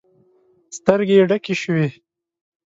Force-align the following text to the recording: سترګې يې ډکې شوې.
سترګې 0.77 1.15
يې 1.19 1.23
ډکې 1.29 1.55
شوې. 1.61 1.87